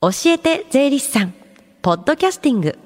[0.00, 1.34] 教えて税理士さん。
[1.82, 2.78] ポッドキャスティング。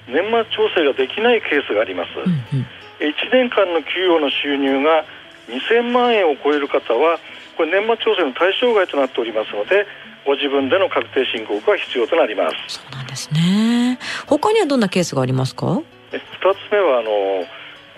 [0.07, 2.65] 年末調整ができないケースがあります、うんうん、
[2.99, 5.05] 1年間の給与の収入が
[5.47, 7.19] 2000万円を超える方は
[7.57, 9.85] これ年末調整の対象外となっておりますので
[10.25, 12.75] ご自分での確定申告が必要となります。
[12.75, 13.97] そうなんですね。
[14.27, 15.81] 他にはどんなケースがありますか？2
[16.13, 17.45] つ目はあの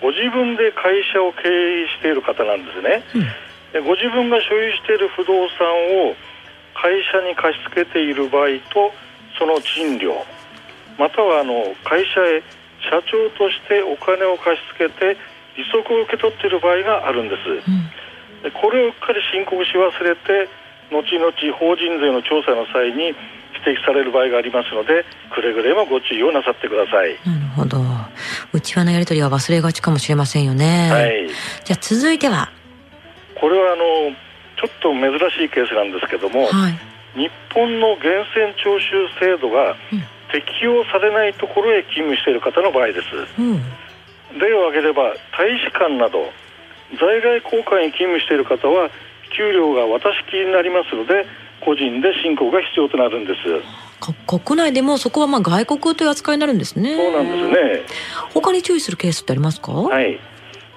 [0.04, 3.02] ご自分で会社を経営している方なんですね、
[3.72, 5.64] うん、ご自分が所有している不動産
[6.04, 6.14] を
[6.74, 8.92] 会社に貸し付けている場合と
[9.38, 10.12] その賃料
[10.98, 12.42] またはあの会社へ
[12.84, 15.16] 社長としてお金を貸し付けて
[15.56, 17.88] 利息を受け取っている場合があるんです、うん、
[18.50, 20.48] これをうっかり申告し忘れて
[20.90, 23.14] 後々法人税の調査の際に
[23.64, 27.16] 指摘される場合がありますのでくれぐれもご注意をなさってください。
[27.24, 27.78] なるほど。
[28.52, 30.90] 内輪のやり取りは忘れがちかもしれませんよね。
[30.90, 31.28] はい。
[31.64, 32.50] じゃあ続いては？
[33.34, 34.14] これはあの
[34.56, 36.72] ちょっと珍しいケースなんですけども、はい、
[37.18, 39.74] 日本の源泉徴収制度が
[40.32, 43.06] 適用されないところへ勤務している方の場合です、
[43.38, 43.62] うん、
[44.38, 46.30] 例を挙げれば大使館など
[46.96, 48.90] 在外公館に勤務している方は
[49.36, 51.26] 給料が渡しきりになりますので
[51.60, 53.38] 個人で申告が必要となるんです。
[54.26, 56.96] 国内でもそこはまあ外国という扱いになるんですね。
[56.96, 57.82] そうなんですね。
[58.34, 59.72] 他に注意するケースってありますか？
[59.72, 60.20] はい。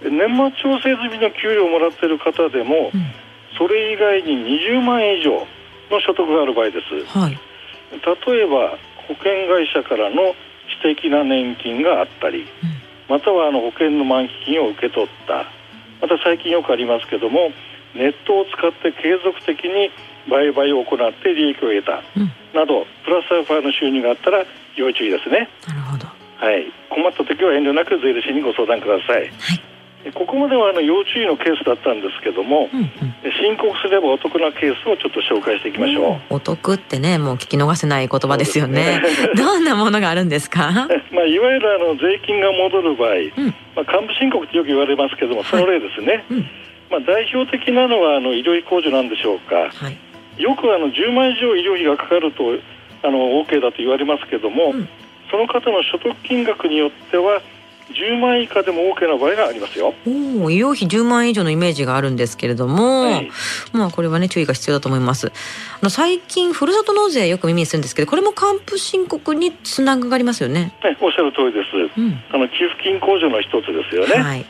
[0.01, 3.11] 年末調整済みの給料をもらっている方でも、うん、
[3.57, 5.47] それ以外に20万円以上
[5.89, 7.31] の所得がある場合です、はい、
[7.91, 8.77] 例えば
[9.07, 10.35] 保険会社からの
[10.69, 12.47] 私的な年金があったり、うん、
[13.09, 15.45] またはあの保険の満期金を受け取った
[16.01, 17.51] また最近よくありますけども
[17.95, 19.91] ネットを使って継続的に
[20.29, 25.49] 売買を行って利益を得た、うん、などプラスアルファの収入があったら要注意ですね。
[25.67, 26.05] なるほど。
[26.05, 26.71] はい。
[26.89, 29.76] 困った時は遠慮なく税理士にご相談ください、はい
[30.13, 32.89] ここまではあの要注意のケースだったんですけども、うんうん、
[33.41, 36.35] 申告すればお得なケースをちょっと紹介していきましょう。
[36.35, 39.01] お得ってね、もう聞き逃せない言葉ですよね。
[39.01, 39.01] ね。
[39.35, 40.87] どんなものがあるんですか？
[41.11, 46.07] まあいわゆるあの税金が戻る場合、うん、まあ幹部申告ってよく言われますけども、その例ですね。
[46.07, 46.49] はいうん。
[46.89, 52.43] まあ、代表的なのはあの医療費控除なんでしょうか、はい、よくあの10万以上医療費がかかると
[53.03, 54.89] あの OK だと言われますけども、うん、
[55.29, 57.41] その方の所得金額によっては
[57.93, 59.93] 10万以下でも OK な場合がありますよ。
[60.05, 63.31] お医療費10万以上のイメージがあるんですけれども、はい、
[63.71, 65.27] まあこれはね注意が必要だと思います。
[65.27, 65.31] あ
[65.81, 70.73] の最近ふるさと納税よく耳にするんですけどこれも還付申告につながりますよね。
[70.81, 74.45] はいおっしゃる通りです、うん、あの給付金控除の一つですよね、はい。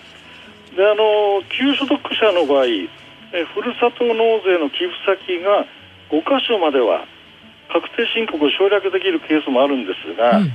[0.75, 5.66] であの給所得者の場合えふるさと納税の寄付先が
[6.10, 7.06] 5箇所までは
[7.72, 10.51] 確定申告を省略できるケースもあるんですが、うん、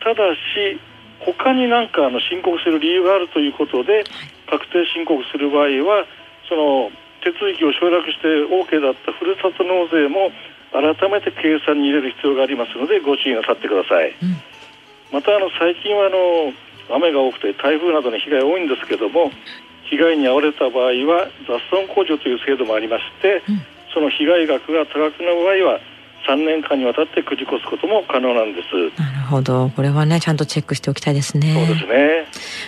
[0.00, 0.78] ただし
[1.24, 4.04] 他に何かあの申告する理由があるということで
[4.48, 6.06] 確定申告する場合は
[6.48, 6.90] その
[7.24, 10.30] 手続きを省略して OK だったふるさと納税も
[10.72, 14.10] 改めて計算に入れる必要がありますのでご注意なさってください。
[14.10, 14.36] うん、
[15.12, 16.52] またあの最近はあの
[16.96, 19.30] 雨が多くて台風などの被害多いんですけども
[19.88, 23.62] 被害に遭われた場合は雑損控除という制度もありまして、うん、
[23.94, 25.80] その被害額が高くなる場合は
[26.26, 29.00] 3年間にわたってくじ越すことも可能なんです。
[29.00, 29.70] なるほど。
[29.76, 31.52] これはねちゃんとチェックしておきたいですね。
[31.54, 32.26] そうですね。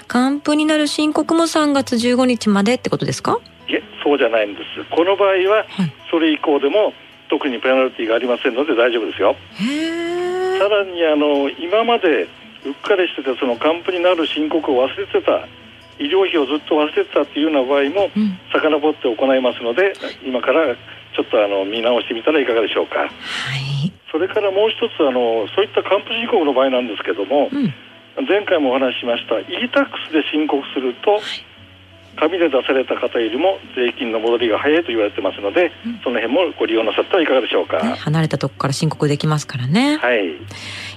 [0.08, 3.40] 還付になる申告も3月15日までってことですか？
[3.68, 4.84] いえそうじゃないんです。
[4.90, 5.66] この場合は、
[6.10, 6.92] それ以降でも
[7.28, 9.34] 特にペナルティーがありませんので大丈夫ですよ。
[10.58, 12.28] さらにあの今まで
[12.64, 15.46] うっかりしててその還付になる申告を忘れてた
[15.98, 18.10] 医療費をずっと忘れてたっていうような場合も、
[18.52, 19.94] 遡って行いますので
[20.24, 20.76] 今から
[21.16, 23.00] ちょっとあの見直してみたらいかがでしょうか。
[23.00, 31.22] はい、それからもう一つあのそういった還付申告の場合なんですけども、うん、前回もお話ししました e-tax で申告すると、はい。
[32.16, 39.98] 紙で出された方よりも税金の戻りが早いと言われてますので、うん、その辺もご利用なさったらいかがでしょうか、ね、離れたとこから申告できますからね。
[39.98, 40.36] はい。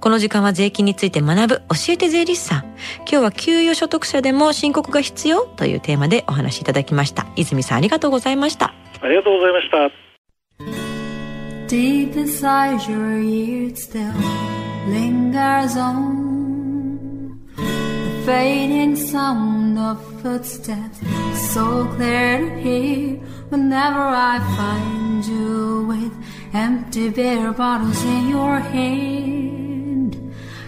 [0.00, 2.64] この時間は税金について学ぶ教えて税理士さん。
[3.00, 7.26] 今日は給与所得者でも申告が必要というテーマでお話しいただきました。
[7.36, 8.74] 泉さんありがとうございました。
[9.00, 9.90] ありがとうございました。
[11.66, 14.12] Deep inside your ears still
[14.86, 17.08] lingers on
[17.56, 21.00] the fading sound of footsteps
[21.52, 23.16] so clear to hear
[23.48, 26.12] whenever I find you with
[26.52, 29.63] empty beer bottles in your hand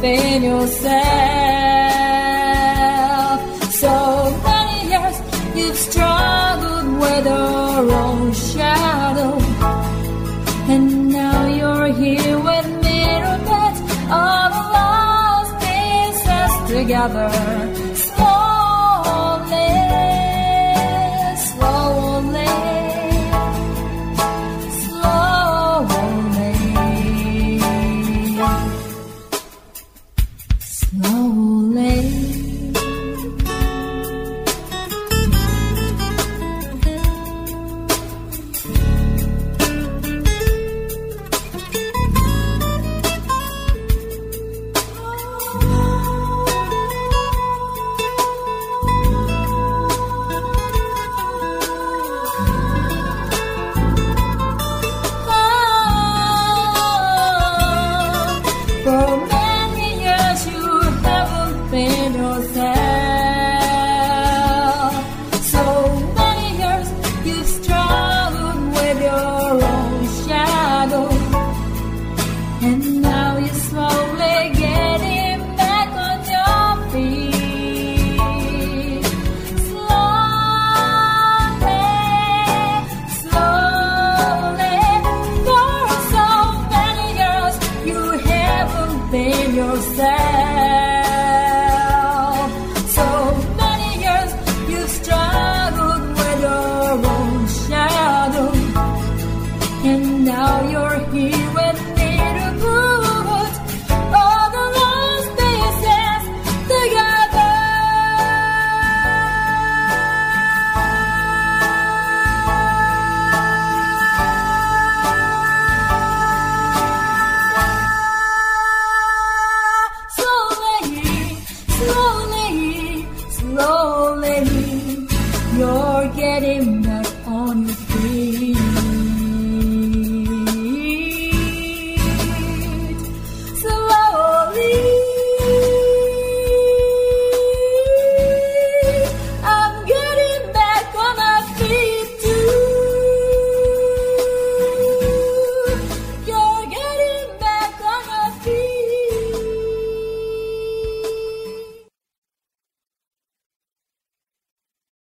[0.00, 0.90] Been yourself.
[3.72, 3.94] So
[4.44, 5.16] many years
[5.56, 9.38] you've struggled with your own shadow.
[10.72, 13.38] And now you're here with mirror
[14.10, 17.30] all the lost pieces together.